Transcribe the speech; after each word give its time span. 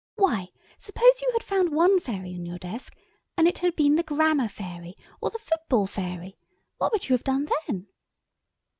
Why 0.15 0.49
suppose 0.79 1.21
you 1.21 1.29
had 1.33 1.43
found 1.43 1.69
one 1.71 1.99
fairy 1.99 2.33
in 2.33 2.43
your 2.43 2.57
desk, 2.57 2.97
and 3.37 3.47
it 3.47 3.59
had 3.59 3.75
been 3.75 3.97
the 3.97 4.01
Grammar 4.01 4.47
Fairy, 4.47 4.95
or 5.21 5.29
the 5.29 5.37
Football 5.37 5.85
Fairy—what 5.85 6.91
would 6.91 7.07
you 7.07 7.13
have 7.13 7.23
done 7.23 7.47
then?" 7.67 7.85